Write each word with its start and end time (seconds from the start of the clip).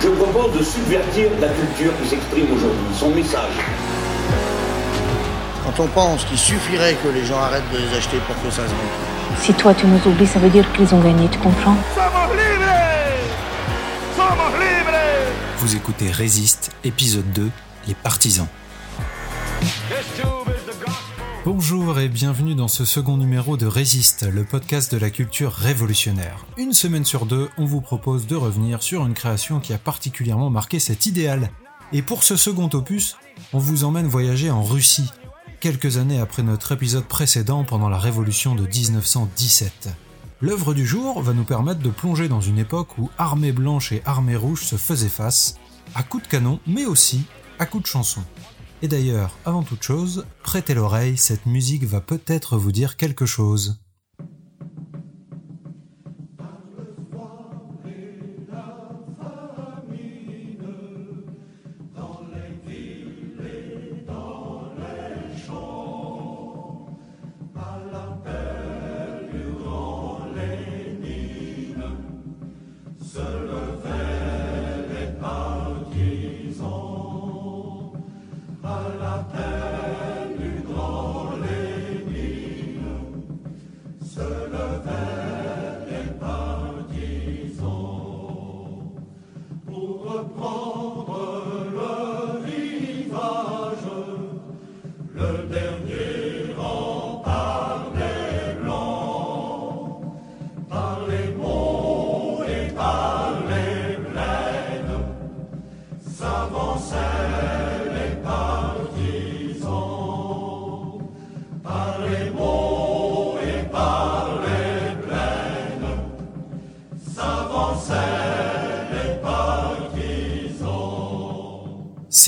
Je 0.00 0.08
propose 0.08 0.58
de 0.58 0.62
subvertir 0.62 1.30
la 1.40 1.48
culture 1.48 1.92
qui 2.02 2.08
s'exprime 2.08 2.52
aujourd'hui, 2.52 2.94
son 2.94 3.10
message. 3.10 3.52
Quand 5.64 5.82
on 5.82 5.86
pense 5.86 6.24
qu'il 6.24 6.36
suffirait 6.38 6.94
que 7.02 7.08
les 7.08 7.24
gens 7.24 7.38
arrêtent 7.38 7.70
de 7.72 7.78
les 7.78 7.96
acheter 7.96 8.18
pour 8.26 8.36
que 8.42 8.50
ça 8.50 8.62
se 8.64 8.68
vende. 8.68 9.38
Si 9.40 9.54
toi 9.54 9.72
tu 9.72 9.86
nous 9.86 10.00
oublies, 10.06 10.26
ça 10.26 10.38
veut 10.38 10.50
dire 10.50 10.70
qu'ils 10.72 10.94
ont 10.94 11.00
gagné, 11.00 11.28
tu 11.28 11.38
comprends? 11.38 11.76
Vous 15.58 15.76
écoutez 15.76 16.10
Résiste, 16.10 16.70
épisode 16.84 17.32
2, 17.32 17.50
Les 17.86 17.94
partisans. 17.94 18.48
Bonjour 21.50 21.98
et 21.98 22.10
bienvenue 22.10 22.54
dans 22.54 22.68
ce 22.68 22.84
second 22.84 23.16
numéro 23.16 23.56
de 23.56 23.64
Résiste, 23.64 24.30
le 24.30 24.44
podcast 24.44 24.92
de 24.92 24.98
la 24.98 25.08
culture 25.08 25.50
révolutionnaire. 25.50 26.44
Une 26.58 26.74
semaine 26.74 27.06
sur 27.06 27.24
deux, 27.24 27.48
on 27.56 27.64
vous 27.64 27.80
propose 27.80 28.26
de 28.26 28.36
revenir 28.36 28.82
sur 28.82 29.06
une 29.06 29.14
création 29.14 29.58
qui 29.58 29.72
a 29.72 29.78
particulièrement 29.78 30.50
marqué 30.50 30.78
cet 30.78 31.06
idéal. 31.06 31.50
Et 31.94 32.02
pour 32.02 32.22
ce 32.22 32.36
second 32.36 32.68
opus, 32.74 33.16
on 33.54 33.58
vous 33.58 33.84
emmène 33.84 34.08
voyager 34.08 34.50
en 34.50 34.62
Russie, 34.62 35.10
quelques 35.58 35.96
années 35.96 36.20
après 36.20 36.42
notre 36.42 36.72
épisode 36.72 37.06
précédent 37.06 37.64
pendant 37.64 37.88
la 37.88 37.98
révolution 37.98 38.54
de 38.54 38.66
1917. 38.66 39.88
L'œuvre 40.42 40.74
du 40.74 40.86
jour 40.86 41.22
va 41.22 41.32
nous 41.32 41.44
permettre 41.44 41.80
de 41.80 41.88
plonger 41.88 42.28
dans 42.28 42.42
une 42.42 42.58
époque 42.58 42.98
où 42.98 43.08
armée 43.16 43.52
blanche 43.52 43.90
et 43.92 44.02
armée 44.04 44.36
rouge 44.36 44.64
se 44.64 44.76
faisaient 44.76 45.08
face, 45.08 45.54
à 45.94 46.02
coups 46.02 46.24
de 46.24 46.28
canon, 46.28 46.60
mais 46.66 46.84
aussi 46.84 47.24
à 47.58 47.64
coups 47.64 47.84
de 47.84 47.88
chansons. 47.88 48.24
Et 48.80 48.88
d'ailleurs, 48.88 49.36
avant 49.44 49.64
toute 49.64 49.82
chose, 49.82 50.24
prêtez 50.44 50.72
l'oreille, 50.74 51.16
cette 51.16 51.46
musique 51.46 51.84
va 51.84 52.00
peut-être 52.00 52.56
vous 52.56 52.70
dire 52.70 52.96
quelque 52.96 53.26
chose. 53.26 53.80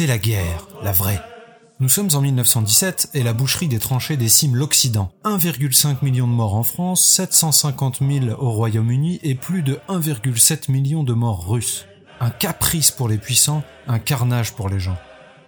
C'est 0.01 0.07
la 0.07 0.17
guerre, 0.17 0.67
la 0.83 0.93
vraie. 0.93 1.21
Nous 1.79 1.91
sommes 1.91 2.09
en 2.15 2.23
1917 2.23 3.11
et 3.13 3.23
la 3.23 3.35
boucherie 3.35 3.69
des 3.69 3.79
tranchées 3.79 4.17
décime 4.17 4.57
l'Occident. 4.57 5.13
1,5 5.25 5.97
million 6.01 6.27
de 6.27 6.33
morts 6.33 6.55
en 6.55 6.63
France, 6.63 7.05
750 7.05 7.99
000 7.99 8.29
au 8.39 8.51
Royaume-Uni 8.51 9.21
et 9.23 9.35
plus 9.35 9.63
de 9.63 9.79
1,7 9.91 10.71
million 10.71 11.03
de 11.05 11.13
morts 11.13 11.47
russes. 11.47 11.85
Un 12.19 12.31
caprice 12.31 12.91
pour 12.91 13.11
les 13.11 13.19
puissants, 13.19 13.63
un 13.87 13.99
carnage 13.99 14.55
pour 14.55 14.71
les 14.71 14.81
gens. 14.81 14.97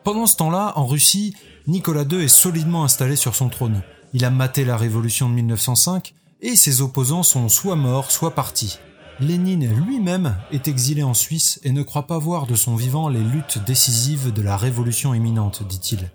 Pendant 0.04 0.26
ce 0.26 0.36
temps-là, 0.36 0.74
en 0.76 0.84
Russie, 0.84 1.34
Nicolas 1.66 2.04
II 2.04 2.22
est 2.22 2.28
solidement 2.28 2.84
installé 2.84 3.16
sur 3.16 3.34
son 3.34 3.48
trône. 3.48 3.80
Il 4.12 4.22
a 4.26 4.30
maté 4.30 4.66
la 4.66 4.76
révolution 4.76 5.30
de 5.30 5.34
1905 5.34 6.12
et 6.42 6.56
ses 6.56 6.82
opposants 6.82 7.22
sont 7.22 7.48
soit 7.48 7.76
morts, 7.76 8.10
soit 8.10 8.34
partis. 8.34 8.78
Lénine 9.22 9.72
lui-même 9.72 10.36
est 10.50 10.66
exilé 10.66 11.04
en 11.04 11.14
Suisse 11.14 11.60
et 11.62 11.70
ne 11.70 11.84
croit 11.84 12.08
pas 12.08 12.18
voir 12.18 12.48
de 12.48 12.56
son 12.56 12.74
vivant 12.74 13.08
les 13.08 13.22
luttes 13.22 13.58
décisives 13.64 14.32
de 14.32 14.42
la 14.42 14.56
révolution 14.56 15.14
imminente, 15.14 15.62
dit-il. 15.62 16.10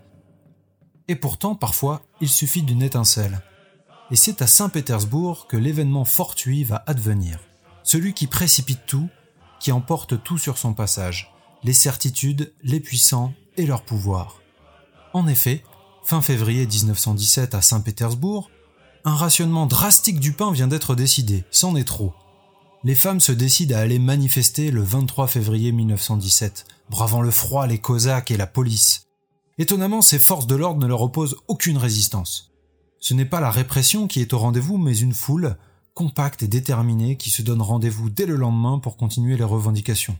Et 1.08 1.16
pourtant, 1.16 1.54
parfois, 1.54 2.02
il 2.20 2.28
suffit 2.28 2.62
d'une 2.62 2.82
étincelle. 2.82 3.40
Et 4.10 4.16
c'est 4.16 4.42
à 4.42 4.46
Saint-Pétersbourg 4.46 5.46
que 5.46 5.56
l'événement 5.56 6.04
fortuit 6.04 6.64
va 6.64 6.84
advenir. 6.86 7.38
Celui 7.82 8.12
qui 8.12 8.26
précipite 8.26 8.84
tout, 8.86 9.08
qui 9.58 9.72
emporte 9.72 10.22
tout 10.22 10.36
sur 10.36 10.58
son 10.58 10.74
passage, 10.74 11.32
les 11.64 11.72
certitudes, 11.72 12.52
les 12.62 12.78
puissants 12.78 13.32
et 13.56 13.64
leur 13.64 13.84
pouvoir. 13.84 14.42
En 15.14 15.26
effet, 15.26 15.64
fin 16.04 16.20
février 16.20 16.66
1917 16.66 17.54
à 17.54 17.62
Saint-Pétersbourg, 17.62 18.50
un 19.06 19.14
rationnement 19.14 19.64
drastique 19.64 20.20
du 20.20 20.34
pain 20.34 20.52
vient 20.52 20.68
d'être 20.68 20.94
décidé, 20.94 21.44
c'en 21.50 21.74
est 21.74 21.84
trop 21.84 22.12
les 22.88 22.94
femmes 22.94 23.20
se 23.20 23.32
décident 23.32 23.76
à 23.76 23.80
aller 23.80 23.98
manifester 23.98 24.70
le 24.70 24.80
23 24.80 25.26
février 25.26 25.72
1917, 25.72 26.64
bravant 26.88 27.20
le 27.20 27.30
froid, 27.30 27.66
les 27.66 27.76
cosaques 27.76 28.30
et 28.30 28.38
la 28.38 28.46
police. 28.46 29.08
Étonnamment, 29.58 30.00
ces 30.00 30.18
forces 30.18 30.46
de 30.46 30.54
l'ordre 30.54 30.80
ne 30.80 30.86
leur 30.86 31.02
opposent 31.02 31.36
aucune 31.48 31.76
résistance. 31.76 32.50
Ce 32.98 33.12
n'est 33.12 33.26
pas 33.26 33.40
la 33.40 33.50
répression 33.50 34.06
qui 34.06 34.22
est 34.22 34.32
au 34.32 34.38
rendez-vous, 34.38 34.78
mais 34.78 34.96
une 34.96 35.12
foule, 35.12 35.58
compacte 35.92 36.42
et 36.42 36.48
déterminée, 36.48 37.18
qui 37.18 37.28
se 37.28 37.42
donne 37.42 37.60
rendez-vous 37.60 38.08
dès 38.08 38.24
le 38.24 38.36
lendemain 38.36 38.78
pour 38.78 38.96
continuer 38.96 39.36
les 39.36 39.44
revendications. 39.44 40.16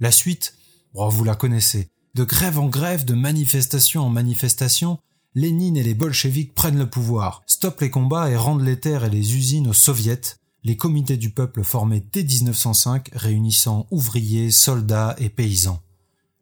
La 0.00 0.10
suite, 0.10 0.56
oh, 0.94 1.08
vous 1.08 1.22
la 1.22 1.36
connaissez. 1.36 1.86
De 2.16 2.24
grève 2.24 2.58
en 2.58 2.66
grève, 2.66 3.04
de 3.04 3.14
manifestation 3.14 4.02
en 4.02 4.10
manifestation, 4.10 4.98
Lénine 5.36 5.76
et 5.76 5.84
les 5.84 5.94
bolcheviks 5.94 6.52
prennent 6.52 6.78
le 6.78 6.90
pouvoir, 6.90 7.44
stoppent 7.46 7.82
les 7.82 7.90
combats 7.90 8.28
et 8.28 8.36
rendent 8.36 8.64
les 8.64 8.80
terres 8.80 9.04
et 9.04 9.10
les 9.10 9.36
usines 9.36 9.68
aux 9.68 9.72
soviets, 9.72 10.34
les 10.68 10.76
comités 10.76 11.16
du 11.16 11.30
peuple 11.30 11.64
formés 11.64 12.04
dès 12.12 12.22
1905 12.22 13.08
réunissant 13.14 13.86
ouvriers, 13.90 14.50
soldats 14.50 15.16
et 15.16 15.30
paysans. 15.30 15.80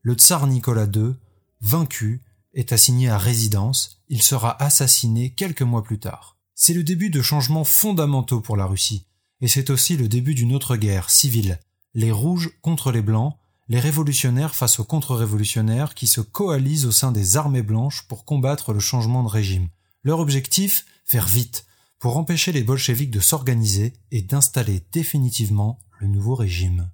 Le 0.02 0.14
tsar 0.14 0.48
Nicolas 0.48 0.88
II, 0.92 1.14
vaincu, 1.60 2.22
est 2.52 2.72
assigné 2.72 3.08
à 3.08 3.18
résidence, 3.18 4.02
il 4.08 4.20
sera 4.20 4.60
assassiné 4.60 5.30
quelques 5.30 5.62
mois 5.62 5.84
plus 5.84 6.00
tard. 6.00 6.36
C'est 6.56 6.74
le 6.74 6.82
début 6.82 7.08
de 7.08 7.22
changements 7.22 7.62
fondamentaux 7.62 8.40
pour 8.40 8.56
la 8.56 8.66
Russie, 8.66 9.06
et 9.40 9.46
c'est 9.46 9.70
aussi 9.70 9.96
le 9.96 10.08
début 10.08 10.34
d'une 10.34 10.56
autre 10.56 10.74
guerre 10.74 11.08
civile, 11.08 11.60
les 11.94 12.10
rouges 12.10 12.50
contre 12.62 12.90
les 12.90 13.02
blancs, 13.02 13.36
les 13.68 13.78
révolutionnaires 13.78 14.56
face 14.56 14.80
aux 14.80 14.84
contre-révolutionnaires 14.84 15.94
qui 15.94 16.08
se 16.08 16.20
coalisent 16.20 16.86
au 16.86 16.92
sein 16.92 17.12
des 17.12 17.36
armées 17.36 17.62
blanches 17.62 18.08
pour 18.08 18.24
combattre 18.24 18.72
le 18.72 18.80
changement 18.80 19.22
de 19.22 19.28
régime. 19.28 19.68
Leur 20.02 20.18
objectif, 20.18 20.84
faire 21.04 21.28
vite, 21.28 21.64
pour 21.98 22.18
empêcher 22.18 22.52
les 22.52 22.62
bolcheviks 22.62 23.10
de 23.10 23.20
s'organiser 23.20 23.94
et 24.10 24.22
d'installer 24.22 24.82
définitivement 24.92 25.78
le 25.98 26.08
nouveau 26.08 26.34
régime. 26.34 26.90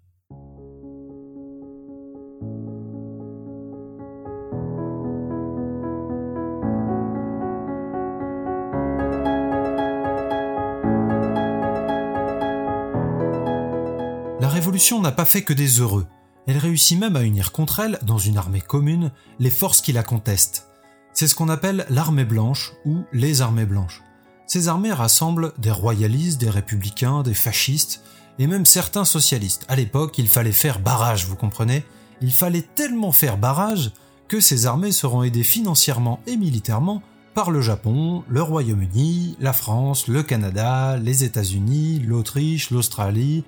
La 14.40 14.48
révolution 14.48 15.00
n'a 15.00 15.12
pas 15.12 15.24
fait 15.24 15.42
que 15.42 15.52
des 15.52 15.80
heureux. 15.80 16.06
Elle 16.46 16.58
réussit 16.58 16.98
même 16.98 17.16
à 17.16 17.22
unir 17.22 17.52
contre 17.52 17.80
elle, 17.80 17.98
dans 18.02 18.18
une 18.18 18.36
armée 18.36 18.60
commune, 18.60 19.12
les 19.38 19.50
forces 19.50 19.80
qui 19.80 19.92
la 19.92 20.02
contestent. 20.02 20.68
C'est 21.12 21.28
ce 21.28 21.34
qu'on 21.34 21.48
appelle 21.48 21.86
l'armée 21.90 22.24
blanche 22.24 22.72
ou 22.84 23.02
les 23.12 23.40
armées 23.42 23.66
blanches. 23.66 24.02
Ces 24.46 24.68
armées 24.68 24.92
rassemblent 24.92 25.52
des 25.58 25.70
royalistes, 25.70 26.40
des 26.40 26.50
républicains, 26.50 27.22
des 27.22 27.34
fascistes 27.34 28.02
et 28.38 28.46
même 28.46 28.66
certains 28.66 29.04
socialistes. 29.04 29.64
À 29.68 29.76
l'époque, 29.76 30.18
il 30.18 30.28
fallait 30.28 30.52
faire 30.52 30.78
barrage, 30.78 31.26
vous 31.26 31.36
comprenez? 31.36 31.84
Il 32.20 32.32
fallait 32.32 32.66
tellement 32.74 33.12
faire 33.12 33.38
barrage 33.38 33.92
que 34.28 34.40
ces 34.40 34.66
armées 34.66 34.92
seront 34.92 35.22
aidées 35.22 35.42
financièrement 35.42 36.20
et 36.26 36.36
militairement 36.36 37.02
par 37.34 37.50
le 37.50 37.60
Japon, 37.60 38.24
le 38.28 38.42
Royaume-Uni, 38.42 39.36
la 39.40 39.52
France, 39.52 40.06
le 40.06 40.22
Canada, 40.22 40.98
les 40.98 41.24
États-Unis, 41.24 42.00
l'Autriche, 42.00 42.70
l'Australie. 42.70 43.44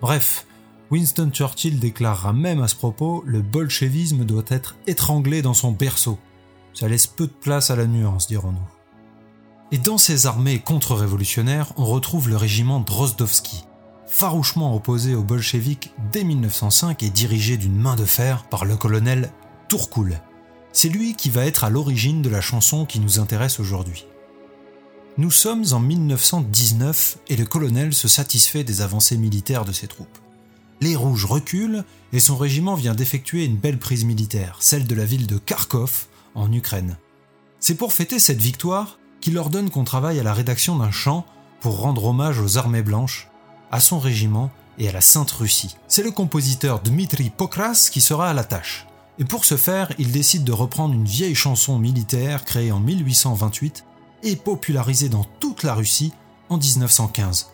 Bref, 0.00 0.46
Winston 0.90 1.30
Churchill 1.32 1.78
déclarera 1.78 2.32
même 2.32 2.60
à 2.60 2.68
ce 2.68 2.74
propos 2.74 3.22
le 3.24 3.40
bolchevisme 3.40 4.24
doit 4.24 4.44
être 4.48 4.76
étranglé 4.86 5.42
dans 5.42 5.54
son 5.54 5.70
berceau. 5.70 6.18
Ça 6.74 6.88
laisse 6.88 7.06
peu 7.06 7.26
de 7.26 7.32
place 7.32 7.70
à 7.70 7.76
la 7.76 7.86
nuance, 7.86 8.26
dirons-nous. 8.26 8.79
Et 9.72 9.78
dans 9.78 9.98
ces 9.98 10.26
armées 10.26 10.58
contre-révolutionnaires, 10.58 11.72
on 11.76 11.84
retrouve 11.84 12.28
le 12.28 12.36
régiment 12.36 12.80
Drozdovski, 12.80 13.64
farouchement 14.06 14.74
opposé 14.74 15.14
aux 15.14 15.22
bolcheviks 15.22 15.92
dès 16.10 16.24
1905 16.24 17.02
et 17.04 17.10
dirigé 17.10 17.56
d'une 17.56 17.76
main 17.76 17.94
de 17.94 18.04
fer 18.04 18.44
par 18.44 18.64
le 18.64 18.76
colonel 18.76 19.30
Tourkoul. 19.68 20.20
C'est 20.72 20.88
lui 20.88 21.14
qui 21.14 21.30
va 21.30 21.46
être 21.46 21.62
à 21.62 21.70
l'origine 21.70 22.20
de 22.20 22.28
la 22.28 22.40
chanson 22.40 22.84
qui 22.84 22.98
nous 22.98 23.20
intéresse 23.20 23.60
aujourd'hui. 23.60 24.06
Nous 25.18 25.30
sommes 25.30 25.64
en 25.72 25.80
1919 25.80 27.18
et 27.28 27.36
le 27.36 27.44
colonel 27.44 27.94
se 27.94 28.08
satisfait 28.08 28.64
des 28.64 28.80
avancées 28.80 29.18
militaires 29.18 29.64
de 29.64 29.72
ses 29.72 29.86
troupes. 29.86 30.18
Les 30.80 30.96
Rouges 30.96 31.26
reculent 31.26 31.84
et 32.12 32.20
son 32.20 32.36
régiment 32.36 32.74
vient 32.74 32.94
d'effectuer 32.94 33.44
une 33.44 33.56
belle 33.56 33.78
prise 33.78 34.04
militaire, 34.04 34.56
celle 34.60 34.86
de 34.86 34.94
la 34.94 35.04
ville 35.04 35.26
de 35.26 35.38
Kharkov 35.38 36.06
en 36.34 36.52
Ukraine. 36.52 36.96
C'est 37.58 37.74
pour 37.74 37.92
fêter 37.92 38.18
cette 38.18 38.40
victoire 38.40 38.99
qu'il 39.20 39.38
ordonne 39.38 39.70
qu'on 39.70 39.84
travaille 39.84 40.18
à 40.18 40.22
la 40.22 40.34
rédaction 40.34 40.76
d'un 40.76 40.90
chant 40.90 41.24
pour 41.60 41.80
rendre 41.80 42.06
hommage 42.06 42.40
aux 42.40 42.58
armées 42.58 42.82
blanches, 42.82 43.28
à 43.70 43.80
son 43.80 43.98
régiment 43.98 44.50
et 44.78 44.88
à 44.88 44.92
la 44.92 45.00
Sainte 45.00 45.30
Russie. 45.30 45.76
C'est 45.88 46.02
le 46.02 46.10
compositeur 46.10 46.80
Dmitri 46.80 47.30
Pokras 47.30 47.88
qui 47.92 48.00
sera 48.00 48.30
à 48.30 48.34
la 48.34 48.44
tâche. 48.44 48.86
Et 49.18 49.24
pour 49.24 49.44
ce 49.44 49.56
faire, 49.56 49.92
il 49.98 50.12
décide 50.12 50.44
de 50.44 50.52
reprendre 50.52 50.94
une 50.94 51.04
vieille 51.04 51.34
chanson 51.34 51.78
militaire 51.78 52.44
créée 52.44 52.72
en 52.72 52.80
1828 52.80 53.84
et 54.22 54.36
popularisée 54.36 55.10
dans 55.10 55.24
toute 55.40 55.62
la 55.62 55.74
Russie 55.74 56.12
en 56.48 56.56
1915. 56.56 57.50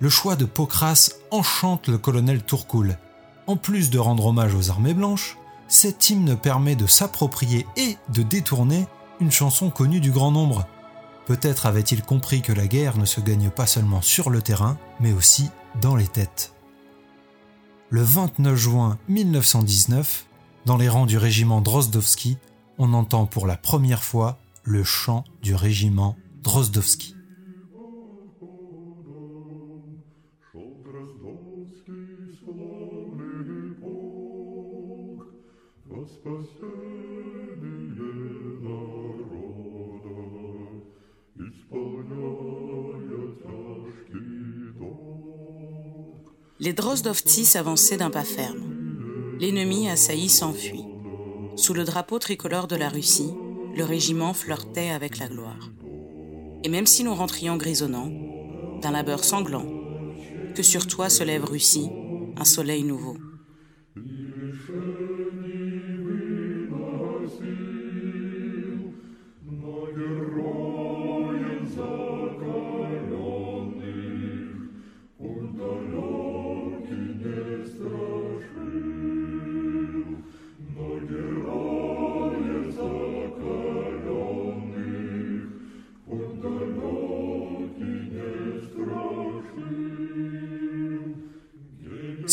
Le 0.00 0.08
choix 0.08 0.36
de 0.36 0.46
Pokras 0.46 1.10
enchante 1.30 1.88
le 1.88 1.98
colonel 1.98 2.42
Tourkoul. 2.42 2.98
En 3.46 3.56
plus 3.56 3.90
de 3.90 3.98
rendre 3.98 4.26
hommage 4.26 4.54
aux 4.54 4.70
armées 4.70 4.94
blanches, 4.94 5.36
cet 5.68 6.10
hymne 6.10 6.36
permet 6.36 6.76
de 6.76 6.86
s'approprier 6.86 7.66
et 7.76 7.96
de 8.08 8.22
détourner 8.22 8.86
une 9.20 9.30
chanson 9.30 9.70
connue 9.70 10.00
du 10.00 10.10
grand 10.10 10.30
nombre. 10.30 10.66
Peut-être 11.26 11.66
avait-il 11.66 12.02
compris 12.02 12.42
que 12.42 12.52
la 12.52 12.66
guerre 12.66 12.98
ne 12.98 13.04
se 13.04 13.20
gagne 13.20 13.50
pas 13.50 13.66
seulement 13.66 14.02
sur 14.02 14.30
le 14.30 14.42
terrain, 14.42 14.78
mais 15.00 15.12
aussi 15.12 15.50
dans 15.80 15.94
les 15.94 16.08
têtes. 16.08 16.54
Le 17.90 18.02
29 18.02 18.56
juin 18.56 18.98
1919, 19.08 20.26
dans 20.66 20.76
les 20.76 20.88
rangs 20.88 21.06
du 21.06 21.18
régiment 21.18 21.60
Drozdovski, 21.60 22.38
on 22.78 22.94
entend 22.94 23.26
pour 23.26 23.46
la 23.46 23.56
première 23.56 24.02
fois 24.02 24.38
le 24.64 24.82
chant 24.82 25.24
du 25.42 25.54
régiment 25.54 26.16
Drozdovski. 26.42 27.14
Les 46.62 46.72
Drozdovtsi 46.72 47.44
s'avançaient 47.44 47.96
d'un 47.96 48.10
pas 48.10 48.22
ferme. 48.22 48.62
L'ennemi 49.40 49.90
assailli 49.90 50.28
s'enfuit. 50.28 50.84
Sous 51.56 51.74
le 51.74 51.82
drapeau 51.82 52.20
tricolore 52.20 52.68
de 52.68 52.76
la 52.76 52.88
Russie, 52.88 53.34
le 53.74 53.82
régiment 53.82 54.32
flirtait 54.32 54.90
avec 54.90 55.18
la 55.18 55.26
gloire. 55.26 55.72
Et 56.62 56.68
même 56.68 56.86
si 56.86 57.02
nous 57.02 57.16
rentrions 57.16 57.56
grisonnants, 57.56 58.12
d'un 58.80 58.92
labeur 58.92 59.24
sanglant, 59.24 59.66
que 60.54 60.62
sur 60.62 60.86
toi 60.86 61.08
se 61.08 61.24
lève 61.24 61.44
Russie, 61.44 61.90
un 62.36 62.44
soleil 62.44 62.84
nouveau. 62.84 63.16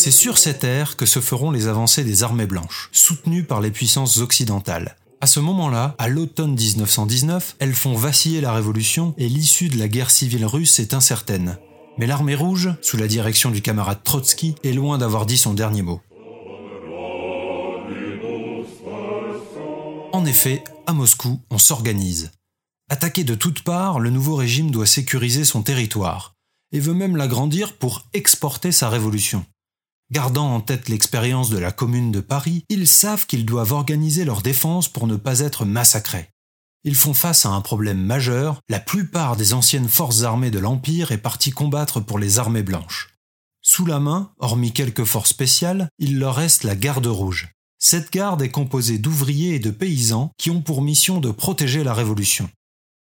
C'est 0.01 0.11
sur 0.11 0.37
cette 0.37 0.63
ère 0.63 0.95
que 0.95 1.05
se 1.05 1.19
feront 1.19 1.51
les 1.51 1.67
avancées 1.67 2.05
des 2.05 2.23
armées 2.23 2.45
blanches, 2.45 2.87
soutenues 2.93 3.43
par 3.43 3.59
les 3.59 3.69
puissances 3.69 4.19
occidentales. 4.19 4.95
À 5.19 5.27
ce 5.27 5.41
moment-là, 5.41 5.93
à 5.97 6.07
l'automne 6.07 6.53
1919, 6.53 7.57
elles 7.59 7.73
font 7.73 7.95
vaciller 7.95 8.39
la 8.39 8.53
révolution 8.53 9.13
et 9.17 9.27
l'issue 9.27 9.67
de 9.67 9.77
la 9.77 9.89
guerre 9.89 10.09
civile 10.09 10.45
russe 10.45 10.79
est 10.79 10.93
incertaine. 10.93 11.57
Mais 11.97 12.07
l'armée 12.07 12.33
rouge, 12.33 12.69
sous 12.81 12.95
la 12.95 13.09
direction 13.09 13.51
du 13.51 13.61
camarade 13.61 14.01
Trotsky, 14.01 14.55
est 14.63 14.71
loin 14.71 14.97
d'avoir 14.97 15.25
dit 15.25 15.37
son 15.37 15.53
dernier 15.53 15.81
mot. 15.81 15.99
En 20.13 20.23
effet, 20.25 20.63
à 20.87 20.93
Moscou, 20.93 21.41
on 21.49 21.57
s'organise. 21.57 22.31
Attaqué 22.89 23.25
de 23.25 23.35
toutes 23.35 23.63
parts, 23.63 23.99
le 23.99 24.11
nouveau 24.11 24.37
régime 24.37 24.71
doit 24.71 24.85
sécuriser 24.85 25.43
son 25.43 25.61
territoire 25.61 26.35
et 26.71 26.79
veut 26.79 26.93
même 26.93 27.17
l'agrandir 27.17 27.73
pour 27.73 28.05
exporter 28.13 28.71
sa 28.71 28.87
révolution. 28.87 29.43
Gardant 30.11 30.55
en 30.55 30.59
tête 30.59 30.89
l'expérience 30.89 31.51
de 31.51 31.59
la 31.59 31.71
Commune 31.71 32.11
de 32.11 32.19
Paris, 32.19 32.63
ils 32.69 32.87
savent 32.87 33.27
qu'ils 33.27 33.45
doivent 33.45 33.73
organiser 33.73 34.25
leur 34.25 34.41
défense 34.41 34.87
pour 34.87 35.05
ne 35.05 35.15
pas 35.15 35.41
être 35.41 35.65
massacrés. 35.65 36.29
Ils 36.83 36.95
font 36.95 37.13
face 37.13 37.45
à 37.45 37.49
un 37.49 37.61
problème 37.61 38.01
majeur, 38.01 38.59
la 38.69 38.79
plupart 38.79 39.35
des 39.35 39.53
anciennes 39.53 39.89
forces 39.89 40.23
armées 40.23 40.49
de 40.49 40.57
l'Empire 40.57 41.11
est 41.11 41.19
partie 41.19 41.51
combattre 41.51 41.99
pour 41.99 42.17
les 42.17 42.39
armées 42.39 42.63
blanches. 42.63 43.13
Sous 43.61 43.85
la 43.85 43.99
main, 43.99 44.31
hormis 44.39 44.71
quelques 44.71 45.03
forces 45.03 45.29
spéciales, 45.29 45.89
il 45.99 46.17
leur 46.17 46.35
reste 46.35 46.63
la 46.63 46.75
garde 46.75 47.05
rouge. 47.05 47.49
Cette 47.77 48.11
garde 48.11 48.41
est 48.41 48.49
composée 48.49 48.97
d'ouvriers 48.97 49.55
et 49.55 49.59
de 49.59 49.71
paysans 49.71 50.31
qui 50.37 50.49
ont 50.49 50.61
pour 50.61 50.81
mission 50.81 51.19
de 51.19 51.29
protéger 51.29 51.83
la 51.83 51.93
révolution. 51.93 52.49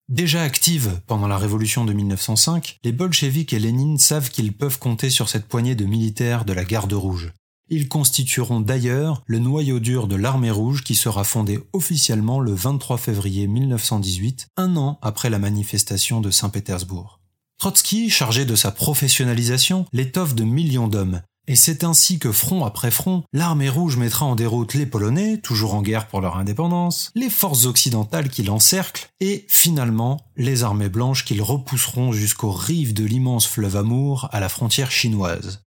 Déjà 0.07 0.43
active 0.43 1.01
pendant 1.07 1.27
la 1.27 1.39
révolution 1.39 1.83
de 1.83 1.91
1905, 1.91 2.77
les 2.83 2.91
bolcheviks 2.91 3.53
et 3.53 3.59
Lénine 3.59 3.97
savent 3.97 4.29
qu'ils 4.29 4.53
peuvent 4.53 4.77
compter 4.77 5.09
sur 5.09 5.29
cette 5.29 5.47
poignée 5.47 5.73
de 5.73 5.85
militaires 5.85 6.45
de 6.45 6.53
la 6.53 6.63
Garde 6.63 6.93
rouge. 6.93 7.33
Ils 7.69 7.89
constitueront 7.89 8.59
d'ailleurs 8.59 9.23
le 9.25 9.39
noyau 9.39 9.79
dur 9.79 10.07
de 10.07 10.15
l'armée 10.15 10.51
rouge 10.51 10.83
qui 10.83 10.93
sera 10.93 11.23
fondée 11.23 11.59
officiellement 11.73 12.39
le 12.39 12.53
23 12.53 12.97
février 12.97 13.47
1918, 13.47 14.49
un 14.57 14.77
an 14.77 14.99
après 15.01 15.31
la 15.31 15.39
manifestation 15.39 16.21
de 16.21 16.29
Saint-Pétersbourg. 16.29 17.19
Trotsky, 17.57 18.11
chargé 18.11 18.45
de 18.45 18.55
sa 18.55 18.69
professionnalisation, 18.69 19.87
l'étoffe 19.91 20.35
de 20.35 20.43
millions 20.43 20.87
d'hommes, 20.87 21.23
et 21.47 21.55
c'est 21.55 21.83
ainsi 21.83 22.19
que 22.19 22.31
front 22.31 22.65
après 22.65 22.91
front, 22.91 23.23
l'armée 23.33 23.69
rouge 23.69 23.97
mettra 23.97 24.25
en 24.25 24.35
déroute 24.35 24.73
les 24.73 24.85
Polonais, 24.85 25.37
toujours 25.37 25.75
en 25.75 25.81
guerre 25.81 26.07
pour 26.07 26.21
leur 26.21 26.37
indépendance, 26.37 27.11
les 27.15 27.29
forces 27.29 27.65
occidentales 27.65 28.29
qui 28.29 28.43
l'encerclent, 28.43 29.07
et 29.19 29.45
finalement 29.47 30.21
les 30.37 30.63
armées 30.63 30.89
blanches 30.89 31.25
qu'ils 31.25 31.41
repousseront 31.41 32.11
jusqu'aux 32.11 32.51
rives 32.51 32.93
de 32.93 33.05
l'immense 33.05 33.47
fleuve 33.47 33.77
Amour 33.77 34.29
à 34.31 34.39
la 34.39 34.49
frontière 34.49 34.91
chinoise. 34.91 35.61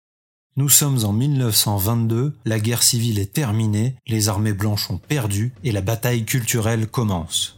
Nous 0.55 0.69
sommes 0.69 1.05
en 1.05 1.13
1922, 1.13 2.35
la 2.45 2.59
guerre 2.59 2.81
civile 2.81 3.19
est 3.19 3.31
terminée, 3.31 3.95
les 4.07 4.27
armées 4.27 4.53
blanches 4.53 4.89
ont 4.89 4.97
perdu 4.97 5.53
et 5.63 5.71
la 5.71 5.81
bataille 5.81 6.25
culturelle 6.25 6.87
commence. 6.87 7.56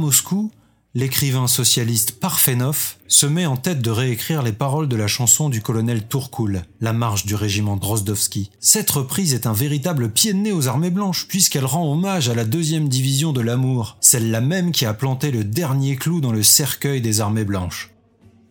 Moscou, 0.00 0.50
l'écrivain 0.94 1.46
socialiste 1.46 2.18
Parfenov 2.18 2.96
se 3.06 3.26
met 3.26 3.44
en 3.44 3.58
tête 3.58 3.82
de 3.82 3.90
réécrire 3.90 4.42
les 4.42 4.52
paroles 4.52 4.88
de 4.88 4.96
la 4.96 5.08
chanson 5.08 5.50
du 5.50 5.60
colonel 5.60 6.08
Tourkoul, 6.08 6.62
La 6.80 6.94
marche 6.94 7.26
du 7.26 7.34
régiment 7.34 7.76
Drozdovski. 7.76 8.50
Cette 8.60 8.90
reprise 8.90 9.34
est 9.34 9.46
un 9.46 9.52
véritable 9.52 10.10
pied 10.10 10.32
de 10.32 10.38
nez 10.38 10.52
aux 10.52 10.68
armées 10.68 10.90
blanches, 10.90 11.28
puisqu'elle 11.28 11.66
rend 11.66 11.92
hommage 11.92 12.30
à 12.30 12.34
la 12.34 12.46
deuxième 12.46 12.88
division 12.88 13.32
de 13.32 13.42
l'amour, 13.42 13.98
celle-là 14.00 14.40
même 14.40 14.72
qui 14.72 14.86
a 14.86 14.94
planté 14.94 15.30
le 15.30 15.44
dernier 15.44 15.96
clou 15.96 16.22
dans 16.22 16.32
le 16.32 16.42
cercueil 16.42 17.02
des 17.02 17.20
armées 17.20 17.44
blanches. 17.44 17.90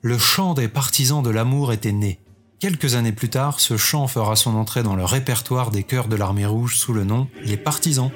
Le 0.03 0.19
chant 0.19 0.53
des 0.53 0.67
partisans 0.67 1.23
de 1.23 1.31
l'amour 1.31 1.73
était 1.73 1.91
né. 1.91 2.19
Quelques 2.59 2.93
années 2.93 3.11
plus 3.11 3.29
tard, 3.29 3.59
ce 3.59 3.75
chant 3.75 4.05
fera 4.07 4.35
son 4.35 4.55
entrée 4.55 4.83
dans 4.83 4.95
le 4.95 5.03
répertoire 5.03 5.71
des 5.71 5.83
chœurs 5.83 6.09
de 6.09 6.15
l'armée 6.15 6.45
rouge 6.45 6.77
sous 6.77 6.93
le 6.93 7.05
nom 7.05 7.27
Les 7.43 7.57
Partisans. 7.57 8.11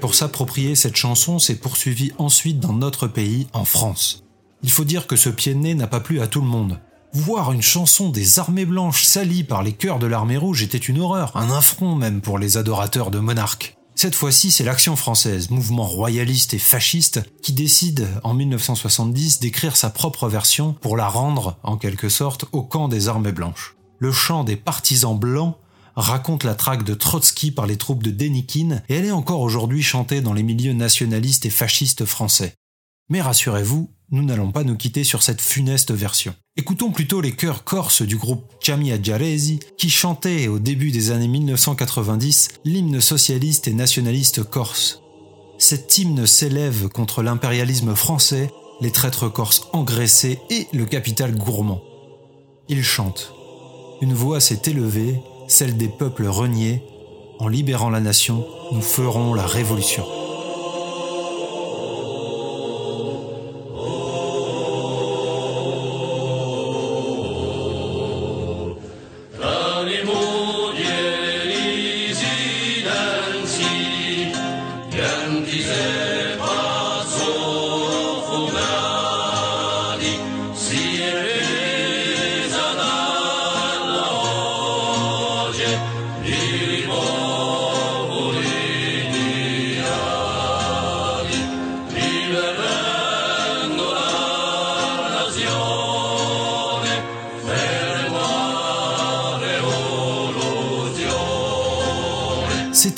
Pour 0.00 0.14
s'approprier 0.14 0.74
cette 0.74 0.96
chanson 0.96 1.38
s'est 1.38 1.54
poursuivie 1.54 2.12
ensuite 2.18 2.58
dans 2.58 2.72
notre 2.72 3.06
pays, 3.06 3.46
en 3.52 3.64
France. 3.64 4.24
Il 4.62 4.70
faut 4.70 4.84
dire 4.84 5.06
que 5.06 5.14
ce 5.14 5.28
pied 5.28 5.54
de 5.54 5.60
nez 5.60 5.74
n'a 5.74 5.86
pas 5.86 6.00
plu 6.00 6.20
à 6.20 6.26
tout 6.26 6.40
le 6.40 6.48
monde. 6.48 6.80
Voir 7.12 7.52
une 7.52 7.62
chanson 7.62 8.08
des 8.08 8.40
armées 8.40 8.64
blanches 8.64 9.04
salie 9.04 9.44
par 9.44 9.62
les 9.62 9.72
chœurs 9.72 10.00
de 10.00 10.06
l'armée 10.06 10.36
rouge 10.36 10.62
était 10.62 10.78
une 10.78 11.00
horreur, 11.00 11.36
un 11.36 11.56
affront 11.56 11.94
même 11.94 12.20
pour 12.20 12.38
les 12.38 12.56
adorateurs 12.56 13.12
de 13.12 13.20
monarques. 13.20 13.76
Cette 13.94 14.16
fois-ci, 14.16 14.50
c'est 14.50 14.64
l'Action 14.64 14.96
française, 14.96 15.50
mouvement 15.50 15.86
royaliste 15.86 16.54
et 16.54 16.58
fasciste, 16.58 17.22
qui 17.40 17.52
décide 17.52 18.08
en 18.24 18.34
1970 18.34 19.38
d'écrire 19.38 19.76
sa 19.76 19.90
propre 19.90 20.28
version 20.28 20.72
pour 20.72 20.96
la 20.96 21.08
rendre, 21.08 21.56
en 21.62 21.76
quelque 21.76 22.08
sorte, 22.08 22.46
au 22.50 22.62
camp 22.62 22.88
des 22.88 23.08
armées 23.08 23.32
blanches. 23.32 23.76
Le 23.98 24.12
chant 24.12 24.42
des 24.42 24.56
partisans 24.56 25.16
blancs 25.16 25.56
raconte 25.98 26.44
la 26.44 26.54
traque 26.54 26.84
de 26.84 26.94
Trotsky 26.94 27.50
par 27.50 27.66
les 27.66 27.76
troupes 27.76 28.02
de 28.02 28.10
Denikin 28.10 28.82
et 28.88 28.94
elle 28.94 29.04
est 29.04 29.10
encore 29.10 29.40
aujourd'hui 29.40 29.82
chantée 29.82 30.20
dans 30.20 30.32
les 30.32 30.44
milieux 30.44 30.72
nationalistes 30.72 31.44
et 31.44 31.50
fascistes 31.50 32.04
français. 32.04 32.54
Mais 33.10 33.20
rassurez-vous, 33.20 33.90
nous 34.10 34.22
n'allons 34.22 34.52
pas 34.52 34.64
nous 34.64 34.76
quitter 34.76 35.02
sur 35.02 35.22
cette 35.22 35.40
funeste 35.40 35.90
version. 35.90 36.34
Écoutons 36.56 36.92
plutôt 36.92 37.20
les 37.20 37.32
chœurs 37.32 37.64
corses 37.64 38.02
du 38.02 38.16
groupe 38.16 38.44
Chamia 38.60 39.02
Jaresi 39.02 39.58
qui 39.76 39.90
chantaient 39.90 40.46
au 40.46 40.58
début 40.58 40.92
des 40.92 41.10
années 41.10 41.28
1990 41.28 42.48
l'hymne 42.64 43.00
socialiste 43.00 43.66
et 43.66 43.74
nationaliste 43.74 44.44
corse. 44.44 45.02
Cet 45.58 45.98
hymne 45.98 46.26
s'élève 46.26 46.88
contre 46.88 47.22
l'impérialisme 47.22 47.96
français, 47.96 48.50
les 48.80 48.92
traîtres 48.92 49.28
corses 49.28 49.62
engraissés 49.72 50.38
et 50.48 50.68
le 50.72 50.86
capital 50.86 51.36
gourmand. 51.36 51.82
Il 52.68 52.84
chante. 52.84 53.32
Une 54.00 54.14
voix 54.14 54.38
s'est 54.38 54.62
élevée, 54.66 55.20
celle 55.48 55.76
des 55.76 55.88
peuples 55.88 56.26
reniés. 56.26 56.82
En 57.40 57.48
libérant 57.48 57.90
la 57.90 58.00
nation, 58.00 58.44
nous 58.72 58.82
ferons 58.82 59.34
la 59.34 59.46
révolution. 59.46 60.04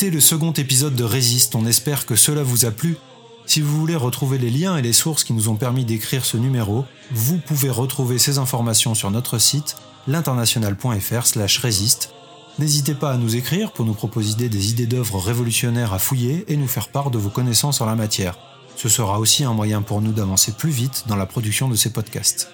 C'était 0.01 0.11
le 0.11 0.21
second 0.21 0.53
épisode 0.53 0.95
de 0.95 1.05
Résiste, 1.05 1.55
on 1.55 1.67
espère 1.67 2.07
que 2.07 2.15
cela 2.15 2.43
vous 2.43 2.65
a 2.65 2.71
plu. 2.71 2.97
Si 3.47 3.61
vous 3.61 3.79
voulez 3.79 3.97
retrouver 3.97 4.39
les 4.39 4.51
liens 4.51 4.77
et 4.77 4.83
les 4.83 4.93
sources 4.93 5.25
qui 5.25 5.33
nous 5.33 5.49
ont 5.49 5.57
permis 5.57 5.85
d'écrire 5.85 6.25
ce 6.25 6.37
numéro, 6.37 6.85
vous 7.11 7.39
pouvez 7.39 7.71
retrouver 7.71 8.19
ces 8.19 8.39
informations 8.39 8.95
sur 8.95 9.11
notre 9.11 9.39
site 9.39 9.77
l'international.fr 10.07 11.27
slash 11.27 11.59
résiste. 11.59 12.15
N'hésitez 12.61 12.95
pas 12.95 13.13
à 13.13 13.17
nous 13.17 13.37
écrire 13.37 13.73
pour 13.73 13.87
nous 13.87 13.95
proposer 13.95 14.51
des 14.51 14.71
idées 14.71 14.85
d'œuvres 14.85 15.19
révolutionnaires 15.19 15.95
à 15.95 15.99
fouiller 15.99 16.45
et 16.47 16.59
nous 16.59 16.69
faire 16.69 16.89
part 16.89 17.11
de 17.11 17.17
vos 17.17 17.31
connaissances 17.31 17.81
en 17.81 17.87
la 17.87 17.97
matière. 17.97 18.37
Ce 18.77 18.91
sera 18.91 19.19
aussi 19.19 19.45
un 19.45 19.55
moyen 19.55 19.81
pour 19.81 20.03
nous 20.03 20.13
d'avancer 20.13 20.53
plus 20.53 20.69
vite 20.69 21.05
dans 21.07 21.17
la 21.17 21.25
production 21.25 21.71
de 21.71 21.75
ces 21.75 21.91
podcasts. 21.91 22.51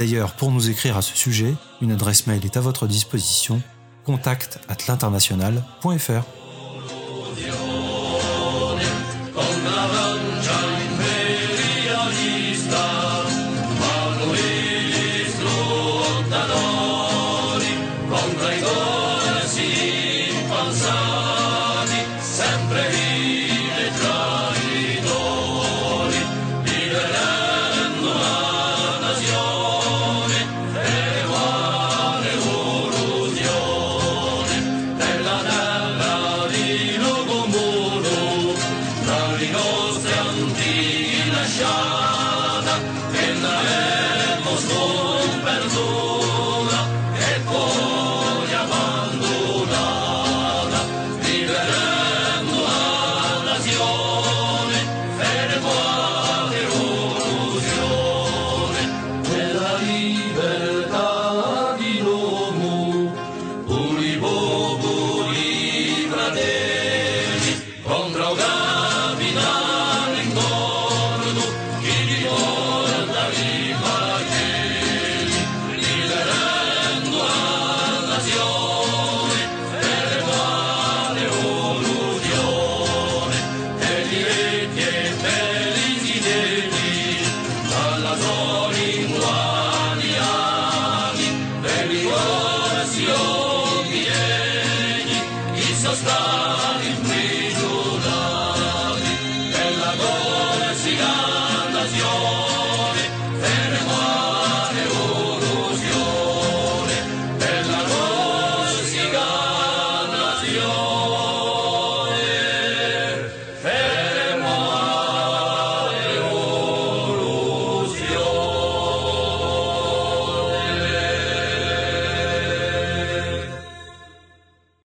D'ailleurs, 0.00 0.32
pour 0.32 0.50
nous 0.50 0.68
écrire 0.68 0.96
à 0.96 1.02
ce 1.02 1.16
sujet, 1.16 1.54
une 1.80 1.92
adresse 1.92 2.26
mail 2.26 2.44
est 2.44 2.56
à 2.56 2.60
votre 2.60 2.88
disposition 2.88 3.62
contact 4.04 4.58
at 4.68 4.78
l'international.fr. 4.88 6.45